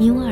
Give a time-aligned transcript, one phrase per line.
[0.00, 0.29] 音乐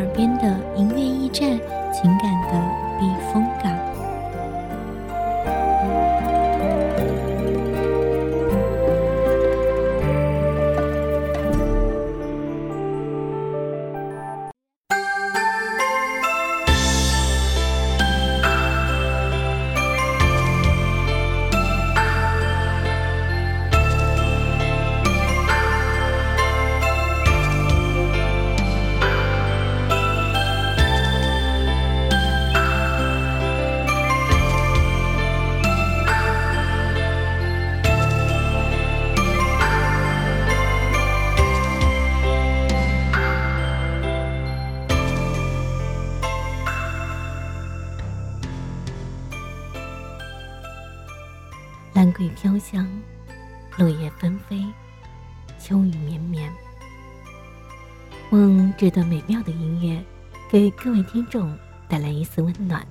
[58.78, 60.00] 这段美妙的音乐，
[60.48, 61.52] 给各位听众
[61.88, 62.86] 带来一丝温暖，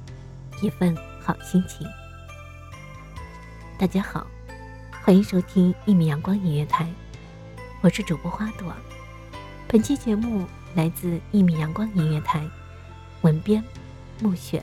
[0.61, 1.87] 一份好心情。
[3.79, 4.27] 大家好，
[5.01, 6.85] 欢迎收听一米阳光音乐台，
[7.79, 8.73] 我是主播花朵。
[9.65, 12.45] 本期节目来自一米阳光音乐台，
[13.21, 13.63] 文编
[14.19, 14.61] 暮雪。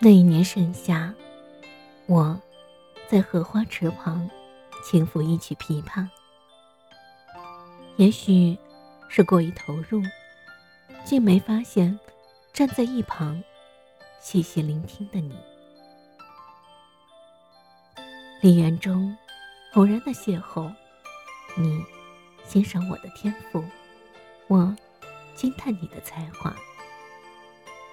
[0.00, 1.14] 那一年盛夏，
[2.06, 2.38] 我
[3.08, 4.28] 在荷花池旁
[4.84, 6.06] 轻抚一曲琵琶。
[7.96, 8.58] 也许
[9.08, 10.02] 是过于投入，
[11.04, 11.98] 竟没发现
[12.52, 13.42] 站在一旁
[14.20, 15.34] 细细聆听的你。
[18.42, 19.16] 梨园中
[19.72, 20.70] 偶然的邂逅，
[21.56, 21.82] 你
[22.44, 23.64] 欣赏我的天赋，
[24.48, 24.76] 我
[25.34, 26.54] 惊叹你的才华。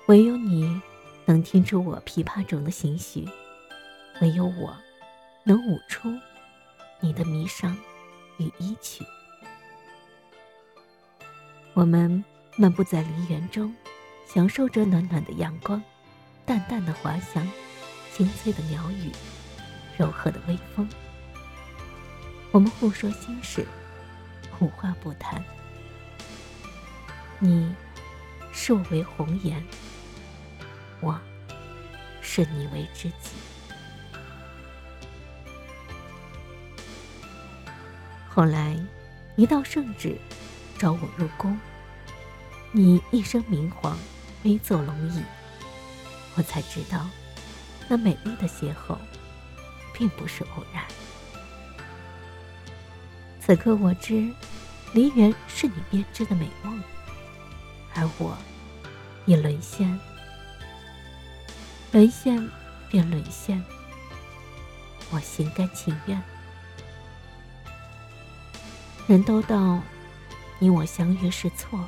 [0.08, 0.82] 唯有你。
[1.32, 3.26] 能听出我琵琶中的心绪，
[4.20, 4.78] 唯有我
[5.46, 6.12] 能舞出
[7.00, 7.74] 你的迷裳
[8.38, 9.06] 与衣曲。
[11.74, 12.22] 我们
[12.58, 13.74] 漫步在梨园中，
[14.28, 15.82] 享受着暖暖的阳光、
[16.46, 17.50] 淡淡的花香、
[18.14, 19.10] 清脆的鸟语、
[19.98, 20.86] 柔和的微风。
[22.52, 23.66] 我们互说心事，
[24.60, 25.42] 无话不谈。
[27.40, 27.74] 你
[28.52, 29.66] 视我为红颜。
[31.02, 31.20] 我
[32.22, 33.32] 视你为知己。
[38.30, 38.80] 后来，
[39.36, 40.18] 一道圣旨
[40.78, 41.60] 召我入宫，
[42.72, 43.98] 你一身明黄，
[44.44, 45.22] 微坐龙椅，
[46.36, 47.06] 我才知道，
[47.90, 48.98] 那美丽的邂逅，
[49.94, 50.84] 并不是偶然。
[53.42, 54.32] 此刻我知，
[54.94, 56.82] 梨园是你编织的美梦，
[57.94, 58.38] 而我
[59.26, 60.00] 已沦陷。
[61.92, 62.50] 沦陷
[62.90, 63.62] 便沦陷，
[65.12, 66.22] 我心甘情愿。
[69.08, 69.82] 人都道
[70.58, 71.86] 你我相遇是错，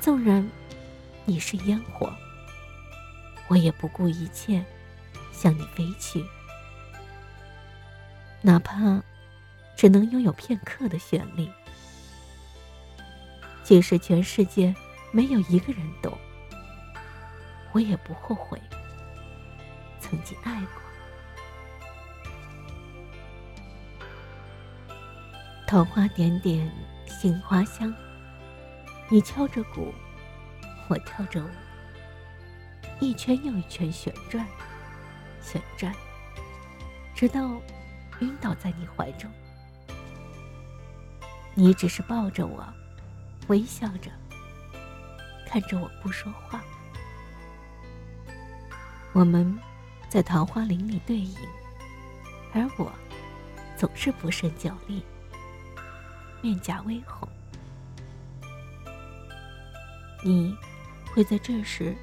[0.00, 0.48] 纵然
[1.24, 2.14] 你是烟火，
[3.48, 4.64] 我也不顾一切
[5.32, 6.24] 向你飞去，
[8.42, 9.02] 哪怕
[9.76, 11.50] 只能拥有片刻的绚丽。
[13.64, 14.72] 即使全世界
[15.10, 16.16] 没有一个人懂。
[17.78, 18.60] 我也不后悔
[20.00, 20.82] 曾经爱过。
[25.64, 26.68] 桃花点点
[27.06, 27.94] 杏花香。
[29.08, 29.94] 你敲着鼓，
[30.88, 31.48] 我跳着舞，
[32.98, 34.44] 一圈又一圈旋转，
[35.40, 35.94] 旋转，
[37.14, 37.48] 直到
[38.18, 39.30] 晕倒在你怀中。
[41.54, 42.66] 你只是抱着我，
[43.46, 44.10] 微笑着，
[45.46, 46.60] 看着我不说话。
[49.18, 49.52] 我们
[50.08, 51.36] 在桃花林里对饮，
[52.54, 52.92] 而我
[53.76, 55.02] 总是不胜酒力。
[56.40, 57.28] 面颊微红，
[60.22, 60.56] 你
[61.12, 61.96] 会在这时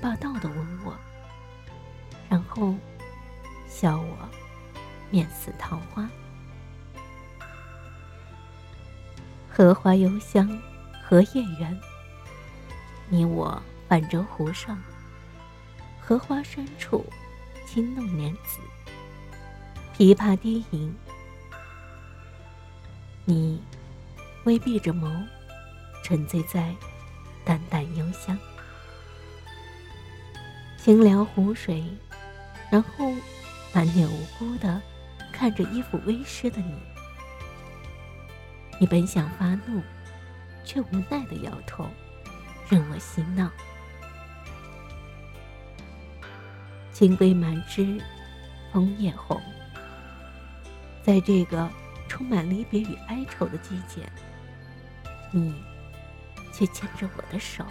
[0.00, 0.94] 霸道的吻我，
[2.28, 2.72] 然后
[3.66, 4.16] 笑我
[5.10, 6.08] 面似桃花。
[9.48, 10.48] 荷花幽香，
[11.02, 11.76] 荷叶圆。
[13.08, 14.80] 你我泛舟湖上，
[16.10, 17.06] 荷花深处，
[17.64, 18.58] 轻弄莲子，
[19.96, 20.92] 琵琶低吟，
[23.24, 23.62] 你。
[24.42, 25.24] 微闭着眸，
[26.02, 26.74] 沉醉在
[27.44, 28.36] 淡淡幽香，
[30.82, 31.84] 清凉湖水，
[32.72, 33.12] 然后
[33.72, 34.82] 满脸无辜的
[35.30, 36.74] 看着衣服微湿的你。
[38.80, 39.80] 你本想发怒，
[40.64, 41.86] 却无奈的摇头，
[42.68, 43.48] 任我嬉闹。
[47.00, 47.98] 金龟满枝，
[48.70, 49.40] 枫叶红，
[51.02, 51.66] 在这个
[52.10, 54.06] 充满离别与哀愁的季节。
[55.32, 55.54] 你，
[56.52, 57.64] 却牵着我的手，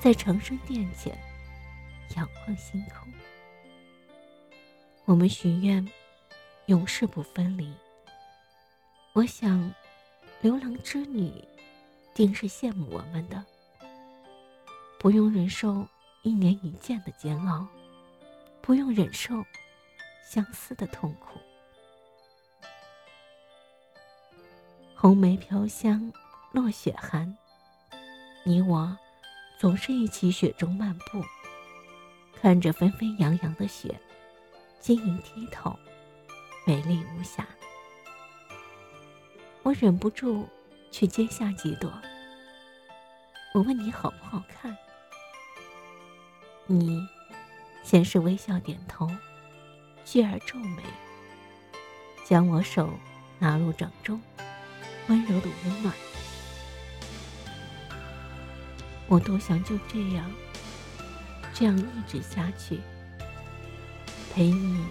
[0.00, 1.16] 在长生殿前
[2.16, 3.08] 仰望星空。
[5.04, 5.88] 我们许愿，
[6.66, 7.72] 永世不分离。
[9.12, 9.72] 我想，
[10.40, 11.32] 流浪之女，
[12.12, 13.44] 定是羡慕我们的，
[14.98, 15.86] 不用忍受
[16.24, 17.64] 一年一见的煎熬，
[18.62, 19.44] 不用忍受
[20.24, 21.38] 相思的痛苦。
[24.94, 26.12] 红梅飘香。
[26.52, 27.38] 落雪寒，
[28.42, 28.98] 你我
[29.56, 31.22] 总是一起雪中漫步，
[32.34, 33.94] 看着纷纷扬扬的雪，
[34.80, 35.78] 晶莹剔透，
[36.66, 37.46] 美丽无瑕。
[39.62, 40.44] 我忍不住
[40.90, 41.88] 去接下几朵，
[43.54, 44.76] 我问你好不好看？
[46.66, 47.00] 你
[47.82, 49.10] 先是微笑点头，
[50.04, 50.82] 继而皱眉，
[52.24, 52.90] 将我手
[53.38, 54.20] 拿入掌中，
[55.08, 55.94] 温柔的温暖。
[59.08, 60.30] 我多想就这样，
[61.52, 62.80] 这样一直下去，
[64.32, 64.84] 陪你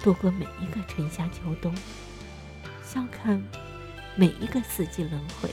[0.00, 1.74] 度过每一个春夏秋冬，
[2.84, 3.42] 笑看
[4.14, 5.50] 每一个四季轮回。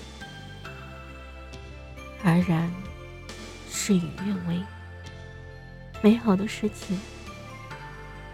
[2.23, 2.71] 而然，
[3.69, 4.61] 事与愿违，
[6.03, 6.99] 美好的事情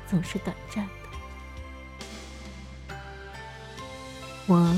[0.10, 0.92] 总是短暂的。
[4.48, 4.75] 我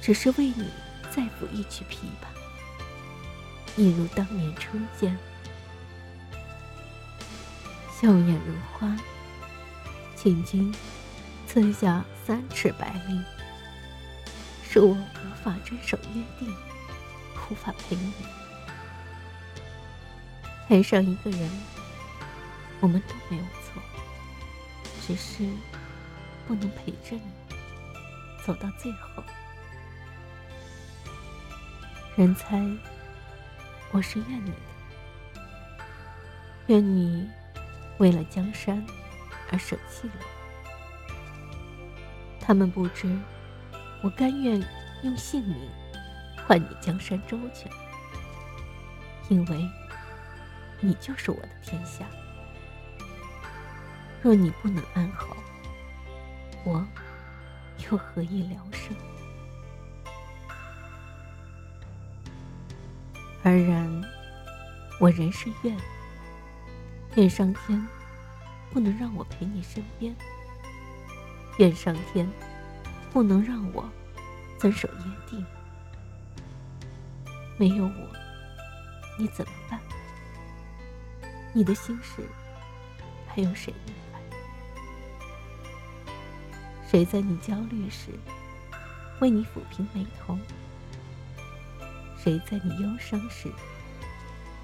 [0.00, 0.70] 只是为你
[1.10, 2.28] 再抚一曲琵琶。
[3.76, 5.18] 一如当年初见，
[8.00, 8.96] 笑靥如花。
[10.14, 10.72] 请君
[11.48, 13.24] 赐下三尺白绫，
[14.62, 16.54] 是我无法遵守约定，
[17.50, 18.12] 无法陪你。
[20.68, 21.50] 爱上一个人，
[22.80, 23.82] 我们都没有错，
[25.02, 25.44] 只是
[26.48, 27.22] 不能陪着你
[28.44, 29.22] 走到最后。
[32.16, 32.60] 人猜。
[33.92, 35.42] 我是怨你的，
[36.68, 37.28] 怨你
[37.98, 38.86] 为了江山
[39.50, 40.14] 而舍弃了。
[42.40, 43.12] 他们不知，
[44.00, 44.64] 我甘愿
[45.02, 45.56] 用性命
[46.46, 47.68] 换你江山周全，
[49.28, 49.68] 因为
[50.78, 52.06] 你就是我的天下。
[54.22, 55.34] 若你不能安好，
[56.64, 56.86] 我
[57.78, 58.94] 又何以疗生？
[63.42, 64.04] 而然，
[65.00, 65.74] 我仍是怨，
[67.14, 67.88] 怨上天
[68.70, 70.14] 不能让我陪你身边，
[71.56, 72.30] 怨上天
[73.10, 73.88] 不能让我
[74.58, 75.42] 遵守约定。
[77.56, 78.08] 没有我，
[79.18, 79.80] 你怎么办？
[81.54, 82.28] 你的心事
[83.26, 83.72] 还有谁？
[86.90, 88.10] 谁在你焦虑时
[89.20, 90.36] 为你抚平眉头？
[92.18, 93.48] 谁在你忧伤时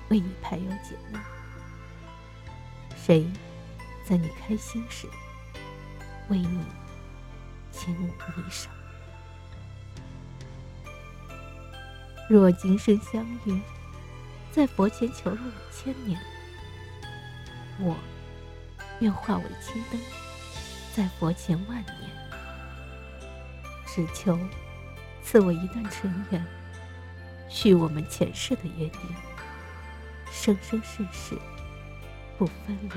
[0.08, 1.22] 为你排忧解难？
[2.96, 3.30] 谁
[4.04, 5.06] 在你开心时
[6.28, 6.64] 为你
[7.70, 8.66] 轻舞霓裳？
[12.28, 13.62] 若今生相遇，
[14.50, 16.20] 在佛前求了五千年，
[17.78, 17.96] 我
[18.98, 20.00] 愿化为青灯，
[20.92, 22.10] 在佛前万年，
[23.96, 24.38] 只求
[25.22, 26.46] 赐我一段尘缘，
[27.48, 29.00] 续我们前世的约定，
[30.30, 31.34] 生生世世
[32.36, 32.90] 不分离。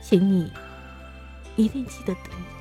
[0.00, 0.50] 请你
[1.54, 2.57] 一定记得等我。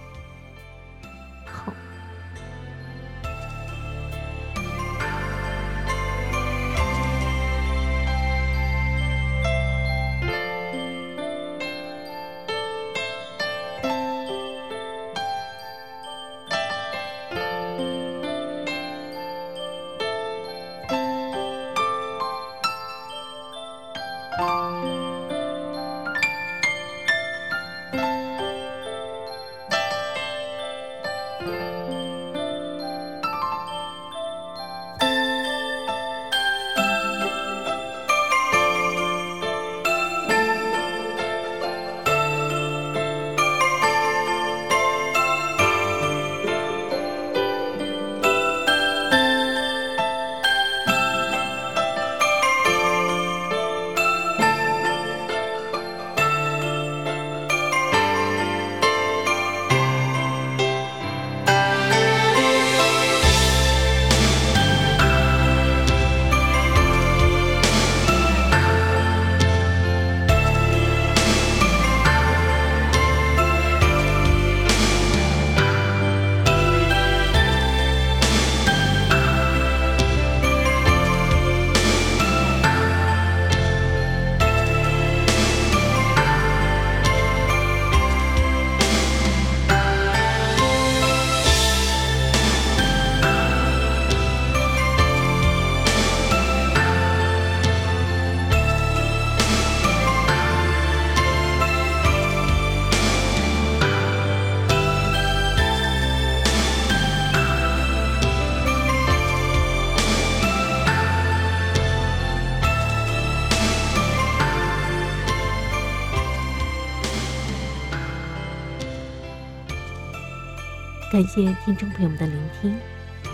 [121.17, 122.77] 感谢听众朋友们的聆听，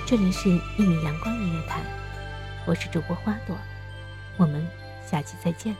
[0.08, 0.48] 这里是
[0.78, 1.82] 《一米阳光音乐台》，
[2.66, 3.58] 我是主播花朵，
[4.38, 4.66] 我们
[5.06, 5.76] 下期再见。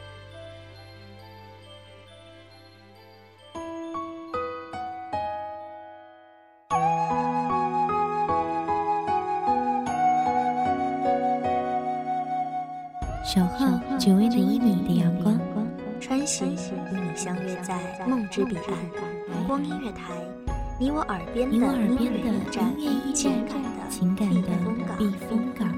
[13.24, 15.40] 小号只为那一米的阳光，
[16.02, 20.43] 穿行与你相约在梦之彼岸，光音乐台。
[20.80, 22.34] 你我耳边的音乐
[22.78, 23.28] 驿站，
[23.90, 24.42] 情感的
[24.98, 25.73] 避风港。